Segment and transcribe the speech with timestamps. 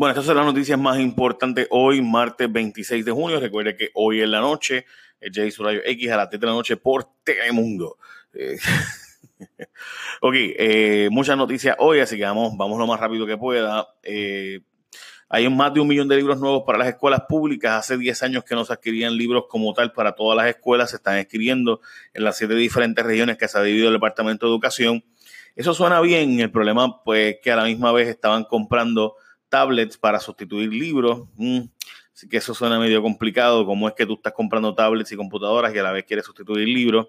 [0.00, 3.38] Bueno, estas son las noticias más importantes hoy, martes 26 de junio.
[3.38, 4.86] Recuerde que hoy en la noche,
[5.20, 7.98] el Jay Radio X a las 3 de la noche por Telemundo.
[8.32, 8.56] Eh,
[10.22, 13.88] ok, eh, muchas noticias hoy, así que vamos, vamos lo más rápido que pueda.
[14.02, 14.60] Eh,
[15.28, 17.72] hay más de un millón de libros nuevos para las escuelas públicas.
[17.72, 20.88] Hace 10 años que no se adquirían libros como tal para todas las escuelas.
[20.88, 21.82] Se están escribiendo
[22.14, 25.04] en las siete diferentes regiones que se ha dividido el Departamento de Educación.
[25.56, 26.40] Eso suena bien.
[26.40, 29.16] El problema, pues, que a la misma vez estaban comprando
[29.50, 31.28] tablets para sustituir libros.
[31.36, 31.60] Mm,
[32.14, 33.66] así que eso suena medio complicado.
[33.66, 36.66] ¿Cómo es que tú estás comprando tablets y computadoras y a la vez quieres sustituir
[36.68, 37.08] libros?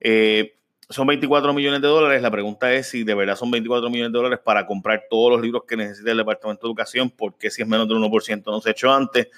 [0.00, 0.56] Eh,
[0.88, 2.22] son 24 millones de dólares.
[2.22, 5.42] La pregunta es si de verdad son 24 millones de dólares para comprar todos los
[5.42, 8.70] libros que necesita el Departamento de Educación, porque si es menos del 1% no se
[8.70, 9.28] ha hecho antes.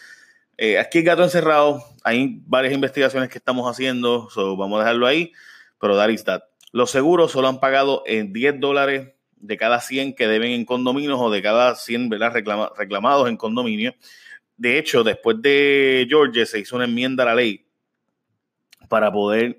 [0.57, 5.33] Eh, aquí el gato encerrado, hay varias investigaciones que estamos haciendo, vamos a dejarlo ahí,
[5.81, 6.43] pero that is that.
[6.73, 9.14] Los seguros solo han pagado en 10 dólares
[9.47, 12.33] de cada 100 que deben en condominios o de cada 100 ¿verdad?
[12.77, 13.95] reclamados en condominio.
[14.57, 17.67] De hecho, después de Georgia se hizo una enmienda a la ley
[18.89, 19.59] para poder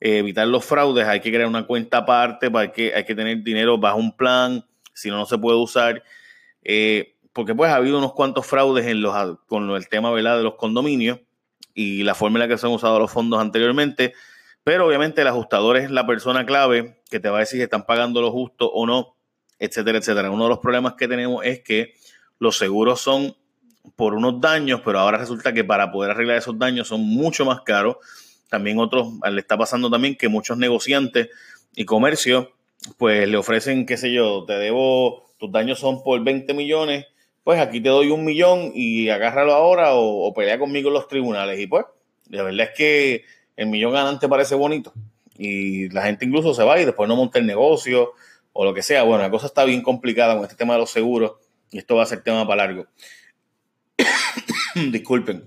[0.00, 1.06] eh, evitar los fraudes.
[1.06, 4.64] Hay que crear una cuenta aparte, para que, hay que tener dinero bajo un plan,
[4.92, 6.02] si no, no se puede usar.
[6.62, 10.54] Eh, porque pues ha habido unos cuantos fraudes en los, con el tema de los
[10.54, 11.18] condominios
[11.74, 14.14] y la forma en la que se han usado los fondos anteriormente.
[14.62, 17.86] Pero obviamente el ajustador es la persona clave que te va a decir si están
[17.86, 19.14] pagando lo justo o no
[19.58, 20.30] etcétera, etcétera.
[20.30, 21.94] Uno de los problemas que tenemos es que
[22.38, 23.36] los seguros son
[23.96, 27.60] por unos daños, pero ahora resulta que para poder arreglar esos daños son mucho más
[27.62, 27.96] caros.
[28.48, 31.28] También otros, le está pasando también que muchos negociantes
[31.74, 32.48] y comercios,
[32.98, 37.06] pues le ofrecen, qué sé yo, te debo, tus daños son por 20 millones,
[37.42, 41.08] pues aquí te doy un millón y agárralo ahora o, o pelea conmigo en los
[41.08, 41.60] tribunales.
[41.60, 41.84] Y pues,
[42.28, 43.24] la verdad es que
[43.56, 44.92] el millón ganante parece bonito.
[45.36, 48.12] Y la gente incluso se va y después no monta el negocio
[48.54, 49.02] o lo que sea.
[49.02, 51.34] Bueno, la cosa está bien complicada con este tema de los seguros
[51.70, 52.86] y esto va a ser tema para largo.
[54.90, 55.44] Disculpen.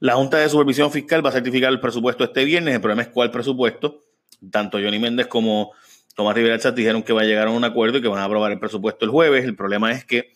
[0.00, 2.74] La Junta de Supervisión Fiscal va a certificar el presupuesto este viernes.
[2.74, 4.04] El problema es cuál presupuesto.
[4.50, 5.72] Tanto Johnny Méndez como
[6.14, 8.24] Tomás Rivera Chat dijeron que va a llegar a un acuerdo y que van a
[8.24, 9.44] aprobar el presupuesto el jueves.
[9.44, 10.32] El problema es que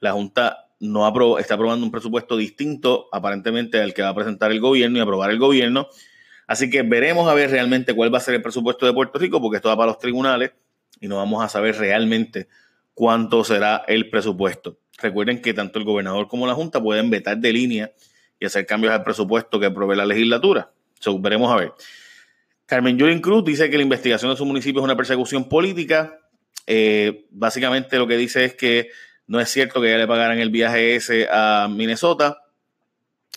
[0.00, 4.60] la Junta no está aprobando un presupuesto distinto aparentemente al que va a presentar el
[4.60, 5.88] gobierno y aprobar el gobierno.
[6.46, 9.40] Así que veremos a ver realmente cuál va a ser el presupuesto de Puerto Rico,
[9.40, 10.52] porque esto va para los tribunales
[11.00, 12.48] y no vamos a saber realmente
[12.92, 14.78] cuánto será el presupuesto.
[14.98, 17.92] Recuerden que tanto el gobernador como la Junta pueden vetar de línea
[18.38, 20.70] y hacer cambios al presupuesto que provee la legislatura.
[21.00, 21.72] So, veremos a ver.
[22.66, 26.20] Carmen Yulín Cruz dice que la investigación de su municipio es una persecución política.
[26.66, 28.88] Eh, básicamente lo que dice es que
[29.26, 32.38] no es cierto que ella le pagaran el viaje ese a Minnesota,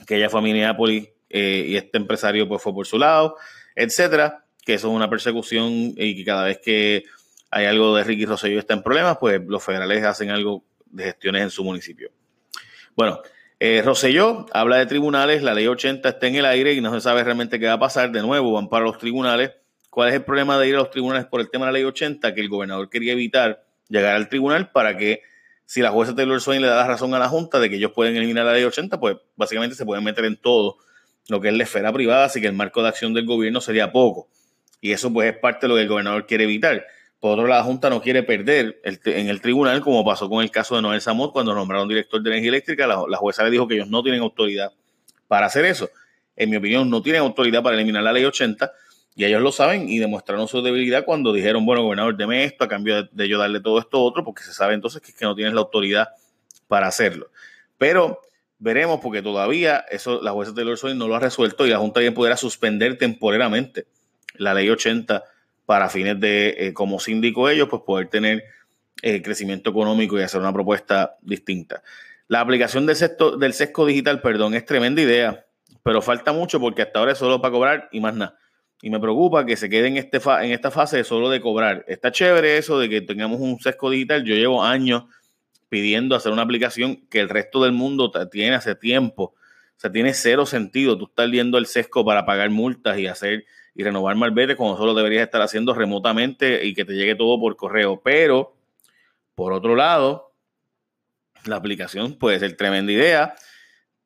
[0.06, 3.36] que ella fue a Minneapolis eh, y este empresario pues fue por su lado,
[3.76, 7.04] etcétera, que eso es una persecución y que cada vez que
[7.52, 11.44] hay algo de Ricky Rosselló está en problemas, pues los federales hacen algo de gestiones
[11.44, 12.12] en su municipio.
[12.96, 13.22] Bueno,
[13.60, 17.02] eh, Rosselló habla de tribunales, la ley 80 está en el aire y no se
[17.02, 18.12] sabe realmente qué va a pasar.
[18.12, 19.52] De nuevo, van para los tribunales.
[19.90, 21.84] ¿Cuál es el problema de ir a los tribunales por el tema de la ley
[21.84, 22.34] 80?
[22.34, 25.22] Que el gobernador quería evitar llegar al tribunal para que
[25.66, 27.92] si la jueza Taylor Swain le da la razón a la Junta de que ellos
[27.94, 30.78] pueden eliminar la ley 80, pues básicamente se pueden meter en todo
[31.30, 33.92] lo que es la esfera privada, así que el marco de acción del gobierno sería
[33.92, 34.30] poco.
[34.82, 36.86] Y eso pues es parte de lo que el gobernador quiere evitar.
[37.20, 40.52] Por otro lado, la Junta no quiere perder en el tribunal, como pasó con el
[40.52, 43.76] caso de Noel Samot, cuando nombraron director de energía eléctrica, la, jueza le dijo que
[43.76, 44.72] ellos no tienen autoridad
[45.28, 45.90] para hacer eso.
[46.36, 48.72] En mi opinión, no tienen autoridad para eliminar la ley 80,
[49.16, 52.68] y ellos lo saben y demostraron su debilidad cuando dijeron, bueno, gobernador, deme esto a
[52.68, 55.34] cambio de, yo darle todo esto otro, porque se sabe entonces que, es que no
[55.34, 56.10] tienes la autoridad
[56.68, 57.32] para hacerlo.
[57.80, 58.22] Pero
[58.60, 62.00] Veremos porque todavía eso la jueza Taylor Swain no lo ha resuelto y la Junta
[62.00, 63.86] bien pudiera suspender temporalmente
[64.36, 65.24] la ley 80
[65.66, 68.44] para fines de, eh, como síndico ellos, pues poder tener
[69.02, 71.84] eh, crecimiento económico y hacer una propuesta distinta.
[72.28, 75.46] La aplicación del, sexto, del sesco digital, perdón, es tremenda idea,
[75.84, 78.38] pero falta mucho porque hasta ahora es solo para cobrar y más nada.
[78.82, 81.84] Y me preocupa que se quede en, este en esta fase solo de cobrar.
[81.88, 84.24] Está chévere eso de que tengamos un sesco digital.
[84.24, 85.06] Yo llevo años
[85.70, 89.36] pidiendo hacer una aplicación que el resto del mundo tiene hace tiempo.
[89.78, 93.46] O sea, tiene cero sentido tú estás viendo el sesco para pagar multas y hacer
[93.78, 97.56] y renovar malvete cuando solo deberías estar haciendo remotamente y que te llegue todo por
[97.56, 98.02] correo.
[98.04, 98.58] Pero,
[99.36, 100.34] por otro lado,
[101.46, 103.36] la aplicación puede ser tremenda idea,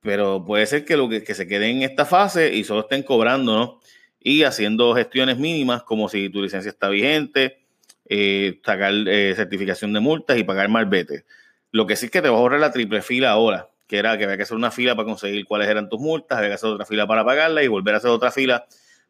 [0.02, 3.80] pero puede ser que lo que, se quede en esta fase y solo estén cobrando.
[4.20, 7.64] Y haciendo gestiones mínimas como si tu licencia está vigente,
[8.06, 11.24] eh, sacar eh, certificación de multas y pagar malvete.
[11.72, 14.18] Lo que sí es que te va a ahorrar la triple fila ahora, que era
[14.18, 16.70] que había que hacer una fila para conseguir cuáles eran tus multas, había que hacer
[16.70, 18.66] otra fila para pagarla y volver a hacer otra fila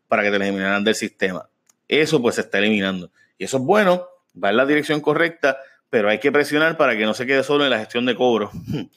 [0.07, 1.49] para que te eliminaran del sistema.
[1.87, 3.11] Eso pues se está eliminando.
[3.37, 4.07] Y eso es bueno,
[4.41, 5.57] va en la dirección correcta,
[5.89, 8.51] pero hay que presionar para que no se quede solo en la gestión de cobro.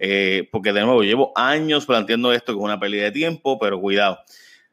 [0.00, 4.20] Eh, porque de nuevo, llevo años planteando esto como una pérdida de tiempo, pero cuidado.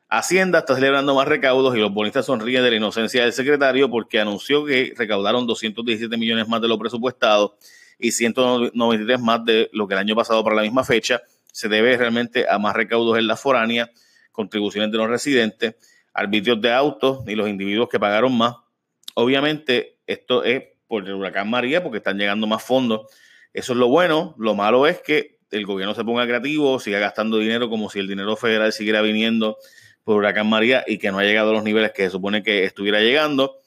[0.07, 4.19] Hacienda está celebrando más recaudos y los bonistas sonríen de la inocencia del secretario porque
[4.19, 7.57] anunció que recaudaron 217 millones más de lo presupuestado
[7.99, 11.21] y 193 más de lo que el año pasado para la misma fecha.
[11.51, 13.89] Se debe realmente a más recaudos en la foránea,
[14.31, 15.75] contribuciones de los residentes,
[16.13, 18.55] arbitrios de autos y los individuos que pagaron más.
[19.13, 23.07] Obviamente, esto es por el huracán María porque están llegando más fondos
[23.55, 24.35] eso es lo bueno.
[24.37, 28.07] Lo malo es que el gobierno se ponga creativo, siga gastando dinero como si el
[28.07, 29.57] dinero federal siguiera viniendo
[30.03, 32.65] por Huracán María y que no ha llegado a los niveles que se supone que
[32.65, 33.61] estuviera llegando.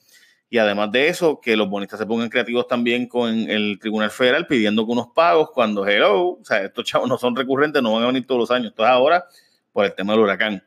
[0.50, 4.46] Y además de eso, que los bonistas se pongan creativos también con el Tribunal Federal
[4.46, 8.06] pidiendo unos pagos cuando, hello, o sea, estos chavos no son recurrentes, no van a
[8.06, 8.70] venir todos los años.
[8.70, 9.26] Esto es ahora
[9.72, 10.64] por el tema del huracán.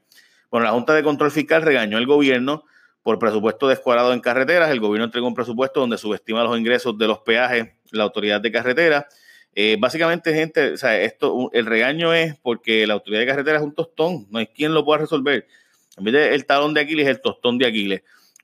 [0.51, 2.63] Bueno, la Junta de Control Fiscal regañó al gobierno
[3.01, 4.69] por presupuesto descuadrado en carreteras.
[4.69, 8.51] El gobierno entregó un presupuesto donde subestima los ingresos de los peajes la autoridad de
[8.51, 9.07] carretera.
[9.53, 13.63] Eh, básicamente, gente, o sea, esto, el regaño es porque la autoridad de carretera es
[13.63, 15.45] un tostón, no hay quien lo pueda resolver.
[15.97, 18.01] En vez del talón de Aquiles, el tostón de Aquiles,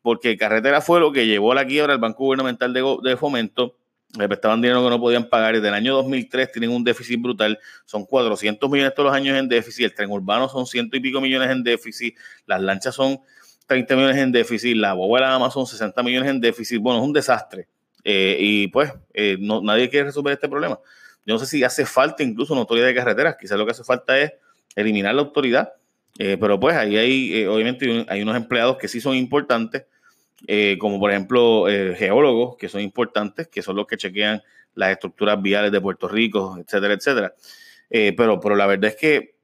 [0.08, 3.76] porque carretera fue lo que llevó a la quiebra al Banco Gubernamental de, Fomento,
[4.18, 7.60] le prestaban dinero que no podían pagar desde el año 2003 tienen un déficit brutal,
[7.84, 11.20] son 400 millones todos los años en déficit, el tren urbano son ciento y pico
[11.20, 12.16] millones en déficit,
[12.46, 13.20] las lanchas son
[13.66, 17.06] 30 millones en déficit, la boba de la Amazon 60 millones en déficit, bueno, es
[17.06, 17.68] un desastre.
[18.06, 20.80] Eh, y pues eh, nadie quiere resolver este problema.
[21.26, 23.84] Yo no sé si hace falta incluso una autoridad de carreteras, quizás lo que hace
[23.84, 24.32] falta es
[24.74, 25.74] eliminar la autoridad,
[26.18, 29.84] eh, pero pues ahí hay, obviamente, hay unos empleados que sí son importantes,
[30.80, 34.42] como por ejemplo geólogos, que son importantes, que son los que chequean
[34.76, 37.34] las estructuras viales de Puerto Rico, etcétera, etcétera.
[37.90, 39.38] pero, pero la verdad es que,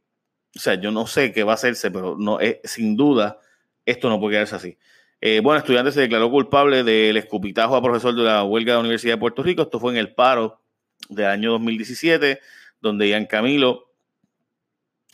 [0.55, 3.39] o sea, yo no sé qué va a hacerse, pero no, sin duda,
[3.85, 4.77] esto no puede quedarse así.
[5.25, 8.81] Eh, bueno, estudiante se declaró culpable del escupitajo a profesor de la huelga de la
[8.81, 9.61] Universidad de Puerto Rico.
[9.61, 10.61] Esto fue en el paro
[11.07, 12.41] del año 2017,
[12.81, 13.89] donde Ian Camilo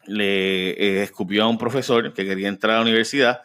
[0.07, 3.43] le eh, escupió a un profesor que quería entrar a la universidad.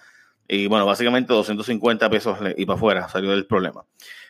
[0.49, 3.85] Y bueno, básicamente 250 pesos y para afuera salió del problema.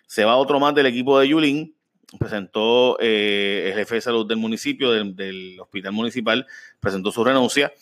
[0.06, 1.75] Se va otro más del equipo de Yulín.
[2.19, 6.46] Presentó eh, el jefe de salud del municipio, del, hospital municipal,
[6.78, 7.72] presentó su renuncia.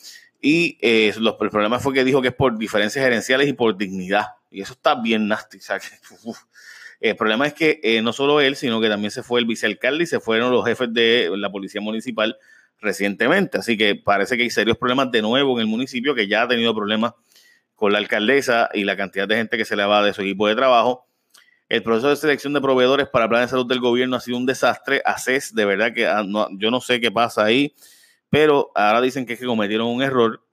[0.40, 0.79] Y
[1.20, 4.29] los, el problema fue que dijo que es por diferencias gerenciales y por dignidad.
[4.50, 5.58] Y eso está bien nasty.
[7.02, 10.05] El problema es que eh, no solo él, sino que también se fue el vicealcalde
[10.05, 12.38] y se fueron los jefes de la policía municipal
[12.81, 13.58] recientemente.
[13.58, 16.49] Así que parece que hay serios problemas de nuevo en el municipio, que ya ha
[16.49, 17.14] tenido problemas
[17.82, 20.46] con la alcaldesa y la cantidad de gente que se le va de su equipo
[20.46, 21.08] de trabajo.
[21.69, 24.37] El proceso de selección de proveedores para el plan de salud del gobierno ha sido
[24.37, 25.02] un desastre.
[25.05, 27.75] ACES, de verdad que ah, yo no sé qué pasa ahí,
[28.31, 30.46] pero ahora dicen que, es que cometieron un error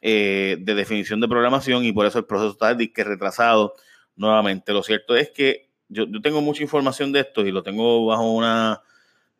[0.00, 3.76] eh, de definición de programación y por eso el proceso está que retrasado
[4.16, 4.72] nuevamente.
[4.72, 8.82] Lo cierto es que yo, tengo mucha información de esto y lo tengo bajo una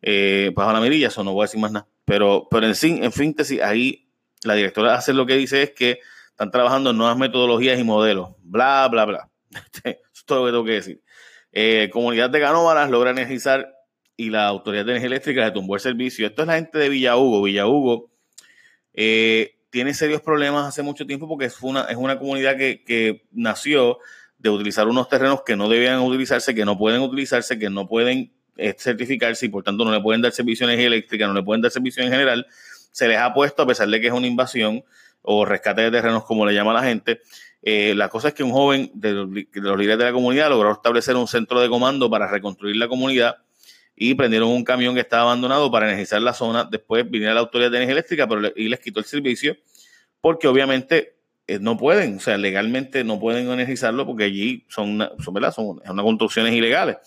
[0.01, 1.89] eh, bajo la mirilla, eso no voy a decir más nada.
[2.05, 4.07] Pero, pero en, en síntesis, ahí
[4.43, 5.99] la directora hace lo que dice es que
[6.33, 9.29] están trabajando en nuevas metodologías y modelos, bla, bla, bla.
[9.83, 11.03] Eso es todo lo que tengo que decir.
[11.51, 13.71] Eh, comunidad de Ganóvaras logra energizar
[14.17, 16.25] y la Autoridad de Energía Eléctrica le tumbó el servicio.
[16.25, 17.43] Esto es la gente de Villa Hugo.
[17.43, 18.11] Villa Hugo
[18.93, 23.99] eh, tiene serios problemas hace mucho tiempo porque es una, es una comunidad que, nació
[24.39, 28.33] de utilizar unos terrenos que no debían utilizarse, que no pueden utilizarse, que no pueden
[28.57, 31.43] eh, certificarse y por tanto no le pueden dar servicio de energía eléctrica, no le
[31.43, 32.47] pueden dar servicio en general.
[32.91, 34.83] Se les ha puesto, a pesar de que es una invasión
[35.23, 37.21] o rescate de terrenos, como le llama la gente,
[37.61, 40.49] eh, la cosa es que un joven de los, de los líderes de la comunidad
[40.49, 43.37] logró establecer un centro de comando para reconstruir la comunidad
[43.95, 46.67] y prendieron un camión que estaba abandonado para energizar la zona.
[46.69, 49.55] Después vinieron la autoridad de energía eléctrica pero y les quitó el servicio
[50.19, 51.15] porque obviamente
[51.47, 55.53] eh, no pueden, o sea, legalmente no pueden energizarlo porque allí son, son, ¿verdad?
[55.53, 56.97] son unas construcciones ilegales.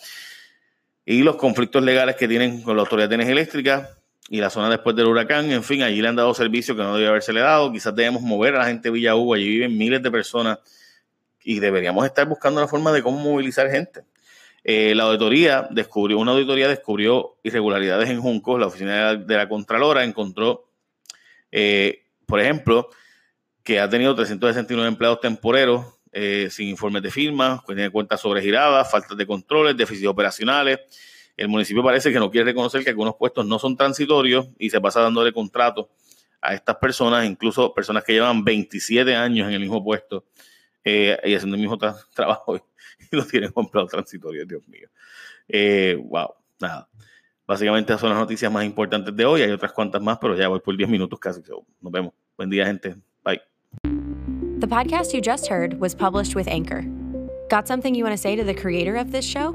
[1.05, 3.91] Y los conflictos legales que tienen con la autoridad de energía eléctrica
[4.29, 6.97] y la zona después del huracán, en fin, allí le han dado servicio que no
[6.97, 7.71] debe haberse dado.
[7.71, 10.59] Quizás debemos mover a la gente de Villa Hugo, allí viven miles de personas
[11.45, 14.03] y deberíamos estar buscando la forma de cómo movilizar gente.
[14.65, 20.03] Eh, la auditoría descubrió, una auditoría descubrió irregularidades en Juncos, la oficina de la, Contralora
[20.03, 20.69] encontró,
[21.53, 22.91] eh, por ejemplo,
[23.63, 29.17] que ha tenido 369 empleados temporeros eh, sin informes de firma, tiene cuentas sobregiradas, faltas
[29.17, 30.81] de controles, déficits operacionales.
[31.37, 34.81] El municipio parece que no quiere reconocer que algunos puestos no son transitorios y se
[34.81, 35.91] pasa dándole contrato
[36.41, 40.25] a estas personas, incluso personas que llevan 27 años en el mismo puesto
[40.85, 41.79] y haciendo el mismo
[42.15, 44.89] trabajo y lo tienen comprado transitorio, Dios mío.
[45.49, 46.89] Eh, wow, nada.
[47.47, 49.43] Básicamente esas son las noticias más importantes de hoy.
[49.43, 51.41] Hay otras cuantas más, pero ya voy por 10 minutos casi.
[51.81, 52.13] nos vemos.
[52.37, 52.97] Buen día, gente.
[53.25, 53.41] Bye.
[54.59, 56.85] The podcast you just heard was published with Anchor.
[57.49, 59.55] Got something you want to say to the creator of this show?